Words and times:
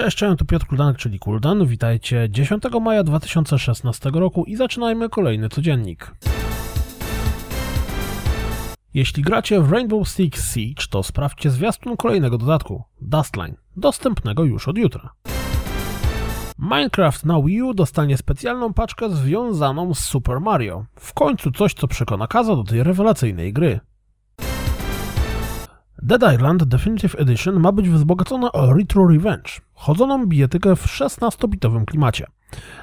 Cześć, 0.00 0.16
cześć, 0.16 0.38
tu 0.38 0.44
Piotr 0.44 0.66
Kuldanek, 0.66 0.96
czyli 0.96 1.18
Kuldan. 1.18 1.66
Witajcie 1.66 2.28
10 2.30 2.62
maja 2.80 3.04
2016 3.04 4.10
roku 4.14 4.44
i 4.44 4.56
zaczynajmy 4.56 5.08
kolejny 5.08 5.48
codziennik. 5.48 6.14
Jeśli 8.94 9.22
gracie 9.22 9.60
w 9.60 9.72
Rainbow 9.72 10.08
Six 10.08 10.54
Siege, 10.54 10.82
to 10.90 11.02
sprawdźcie 11.02 11.50
zwiastun 11.50 11.96
kolejnego 11.96 12.38
dodatku, 12.38 12.82
Dustline, 13.00 13.54
dostępnego 13.76 14.44
już 14.44 14.68
od 14.68 14.78
jutra. 14.78 15.10
Minecraft 16.58 17.24
na 17.24 17.42
Wii 17.42 17.62
U 17.62 17.74
dostanie 17.74 18.16
specjalną 18.16 18.72
paczkę 18.72 19.10
związaną 19.10 19.94
z 19.94 19.98
Super 19.98 20.40
Mario. 20.40 20.84
W 20.94 21.14
końcu 21.14 21.52
coś, 21.52 21.74
co 21.74 21.88
przekona 21.88 22.26
Kaza 22.26 22.56
do 22.56 22.64
tej 22.64 22.82
rewelacyjnej 22.82 23.52
gry. 23.52 23.80
Dead 26.02 26.34
Island 26.34 26.64
Definitive 26.64 27.20
Edition 27.20 27.60
ma 27.60 27.72
być 27.72 27.90
wzbogacona 27.90 28.52
o 28.52 28.74
Retro 28.74 29.06
Revenge, 29.08 29.50
chodzoną 29.74 30.26
bijetykę 30.26 30.76
w 30.76 30.86
16-bitowym 30.86 31.84
klimacie. 31.84 32.26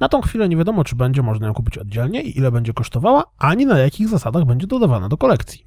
Na 0.00 0.08
tą 0.08 0.20
chwilę 0.20 0.48
nie 0.48 0.56
wiadomo, 0.56 0.84
czy 0.84 0.96
będzie 0.96 1.22
można 1.22 1.46
ją 1.46 1.54
kupić 1.54 1.78
oddzielnie 1.78 2.22
i 2.22 2.38
ile 2.38 2.52
będzie 2.52 2.72
kosztowała, 2.72 3.24
ani 3.38 3.66
na 3.66 3.78
jakich 3.78 4.08
zasadach 4.08 4.44
będzie 4.44 4.66
dodawana 4.66 5.08
do 5.08 5.16
kolekcji. 5.16 5.64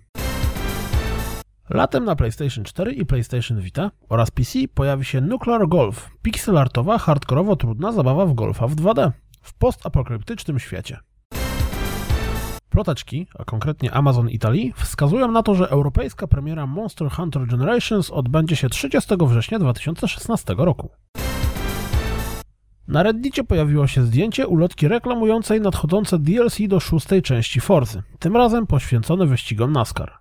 Latem 1.69 2.05
na 2.05 2.15
PlayStation 2.15 2.63
4 2.63 2.91
i 2.91 3.05
PlayStation 3.05 3.61
Vita 3.61 3.91
oraz 4.09 4.31
PC 4.31 4.59
pojawi 4.73 5.05
się 5.05 5.21
Nuclear 5.21 5.67
Golf, 5.67 6.09
pixelartowa, 6.21 6.97
hardkorowo 6.97 7.55
trudna 7.55 7.91
zabawa 7.91 8.25
w 8.25 8.33
golfa 8.33 8.67
w 8.67 8.75
2D 8.75 9.11
w 9.41 9.53
postapokaliptycznym 9.53 10.59
świecie. 10.59 10.99
Ploteczki, 12.73 13.27
a 13.39 13.45
konkretnie 13.45 13.91
Amazon 13.91 14.29
Italii, 14.29 14.73
wskazują 14.75 15.31
na 15.31 15.43
to, 15.43 15.55
że 15.55 15.69
europejska 15.69 16.27
premiera 16.27 16.67
Monster 16.67 17.09
Hunter 17.09 17.47
Generations 17.47 18.11
odbędzie 18.11 18.55
się 18.55 18.69
30 18.69 19.15
września 19.19 19.59
2016 19.59 20.55
roku. 20.57 20.89
Na 22.87 23.03
Reddicie 23.03 23.43
pojawiło 23.43 23.87
się 23.87 24.03
zdjęcie 24.03 24.47
ulotki 24.47 24.87
reklamującej 24.87 25.61
nadchodzące 25.61 26.19
DLC 26.19 26.57
do 26.67 26.79
szóstej 26.79 27.21
części 27.21 27.61
Forzy, 27.61 28.03
tym 28.19 28.37
razem 28.37 28.67
poświęcone 28.67 29.25
wyścigom 29.25 29.71
NASCAR. 29.71 30.17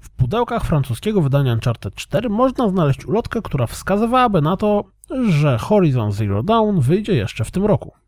W 0.00 0.10
pudełkach 0.10 0.64
francuskiego 0.64 1.20
wydania 1.20 1.52
Uncharted 1.52 1.94
4 1.94 2.28
można 2.28 2.68
znaleźć 2.68 3.06
ulotkę, 3.06 3.42
która 3.42 3.66
wskazywałaby 3.66 4.42
na 4.42 4.56
to, 4.56 4.84
że 5.28 5.58
Horizon 5.58 6.12
Zero 6.12 6.42
Dawn 6.42 6.80
wyjdzie 6.80 7.14
jeszcze 7.14 7.44
w 7.44 7.50
tym 7.50 7.64
roku. 7.64 8.03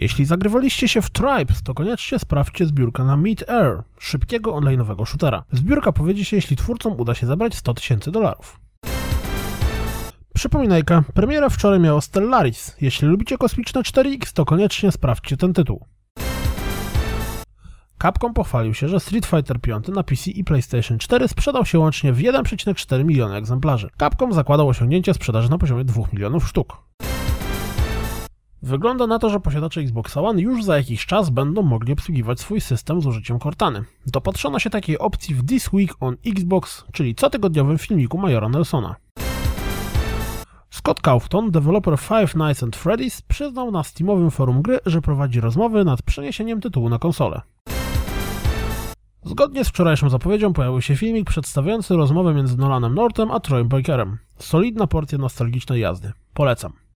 Jeśli 0.00 0.24
zagrywaliście 0.24 0.88
się 0.88 1.02
w 1.02 1.10
Tribes, 1.10 1.62
to 1.62 1.74
koniecznie 1.74 2.18
sprawdźcie 2.18 2.66
zbiórkę 2.66 3.04
na 3.04 3.16
Meet 3.16 3.50
Air, 3.50 3.82
szybkiego 3.98 4.52
online'owego 4.52 5.06
shootera. 5.06 5.44
Zbiórka 5.52 5.92
powiedzie 5.92 6.24
się, 6.24 6.36
jeśli 6.36 6.56
twórcom 6.56 7.00
uda 7.00 7.14
się 7.14 7.26
zebrać 7.26 7.54
100 7.54 7.74
tysięcy 7.74 8.10
dolarów. 8.10 8.60
Przypominajka, 10.34 11.04
premiera 11.14 11.48
wczoraj 11.48 11.80
miała 11.80 12.00
Stellaris. 12.00 12.76
Jeśli 12.80 13.08
lubicie 13.08 13.38
kosmiczne 13.38 13.80
4X, 13.80 14.32
to 14.32 14.44
koniecznie 14.44 14.92
sprawdźcie 14.92 15.36
ten 15.36 15.52
tytuł. 15.52 15.86
Capcom 18.02 18.34
pochwalił 18.34 18.74
się, 18.74 18.88
że 18.88 19.00
Street 19.00 19.26
Fighter 19.26 19.58
V 19.66 19.92
na 19.92 20.02
PC 20.02 20.30
i 20.30 20.44
PlayStation 20.44 20.98
4 20.98 21.28
sprzedał 21.28 21.64
się 21.64 21.78
łącznie 21.78 22.12
w 22.12 22.18
1,4 22.18 23.04
miliona 23.04 23.36
egzemplarzy. 23.36 23.90
Capcom 23.98 24.32
zakładał 24.32 24.68
osiągnięcie 24.68 25.14
sprzedaży 25.14 25.50
na 25.50 25.58
poziomie 25.58 25.84
2 25.84 26.02
milionów 26.12 26.48
sztuk. 26.48 26.87
Wygląda 28.62 29.06
na 29.06 29.18
to, 29.18 29.30
że 29.30 29.40
posiadacze 29.40 29.80
Xbox 29.80 30.16
One 30.16 30.42
już 30.42 30.64
za 30.64 30.76
jakiś 30.76 31.06
czas 31.06 31.30
będą 31.30 31.62
mogli 31.62 31.92
obsługiwać 31.92 32.40
swój 32.40 32.60
system 32.60 33.00
z 33.00 33.06
użyciem 33.06 33.38
Cortany. 33.38 33.84
Dopatrzono 34.06 34.58
się 34.58 34.70
takiej 34.70 34.98
opcji 34.98 35.34
w 35.34 35.46
This 35.46 35.72
Week 35.72 35.94
on 36.00 36.16
Xbox, 36.26 36.84
czyli 36.92 37.14
cotygodniowym 37.14 37.78
filmiku 37.78 38.18
Majora 38.18 38.48
Nelsona. 38.48 38.96
Scott 40.70 41.00
Kaufton, 41.00 41.50
deweloper 41.50 41.98
Five 41.98 42.34
Nights 42.34 42.62
at 42.62 42.70
Freddy's, 42.70 43.22
przyznał 43.28 43.70
na 43.70 43.82
Steamowym 43.82 44.30
forum 44.30 44.62
gry, 44.62 44.78
że 44.86 45.00
prowadzi 45.00 45.40
rozmowy 45.40 45.84
nad 45.84 46.02
przeniesieniem 46.02 46.60
tytułu 46.60 46.88
na 46.88 46.98
konsolę. 46.98 47.40
Zgodnie 49.24 49.64
z 49.64 49.68
wczorajszą 49.68 50.10
zapowiedzią 50.10 50.52
pojawił 50.52 50.80
się 50.80 50.96
filmik 50.96 51.30
przedstawiający 51.30 51.96
rozmowę 51.96 52.34
między 52.34 52.58
Nolanem 52.58 52.94
Nortem 52.94 53.30
a 53.30 53.40
Troyem 53.40 53.68
Bakerem. 53.68 54.18
Solidna 54.38 54.86
porcja 54.86 55.18
nostalgicznej 55.18 55.80
jazdy. 55.80 56.12
Polecam 56.34 56.87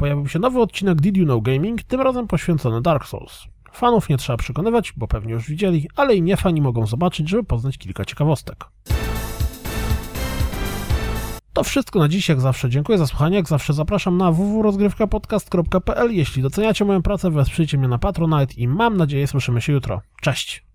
pojawił 0.00 0.28
się 0.28 0.38
nowy 0.38 0.60
odcinek 0.60 1.00
Did 1.00 1.16
You 1.16 1.24
Know 1.24 1.42
Gaming, 1.42 1.82
tym 1.82 2.00
razem 2.00 2.26
poświęcony 2.26 2.82
Dark 2.82 3.06
Souls. 3.06 3.44
Fanów 3.72 4.08
nie 4.08 4.16
trzeba 4.16 4.36
przekonywać, 4.36 4.92
bo 4.96 5.08
pewnie 5.08 5.32
już 5.32 5.48
widzieli, 5.48 5.88
ale 5.96 6.14
i 6.14 6.22
nie 6.22 6.36
fani 6.36 6.60
mogą 6.60 6.86
zobaczyć, 6.86 7.28
żeby 7.28 7.44
poznać 7.44 7.78
kilka 7.78 8.04
ciekawostek. 8.04 8.64
To 11.52 11.64
wszystko 11.64 11.98
na 11.98 12.08
dziś, 12.08 12.28
jak 12.28 12.40
zawsze. 12.40 12.70
Dziękuję 12.70 12.98
za 12.98 13.06
słuchanie, 13.06 13.36
jak 13.36 13.48
zawsze 13.48 13.72
zapraszam 13.72 14.16
na 14.16 14.32
www.rozgrywkapodcast.pl. 14.32 16.12
Jeśli 16.12 16.42
doceniacie 16.42 16.84
moją 16.84 17.02
pracę, 17.02 17.30
wesprzyjcie 17.30 17.78
mnie 17.78 17.88
na 17.88 17.98
Patronite 17.98 18.54
i 18.54 18.68
mam 18.68 18.96
nadzieję 18.96 19.26
słyszymy 19.26 19.60
się 19.60 19.72
jutro. 19.72 20.00
Cześć! 20.20 20.69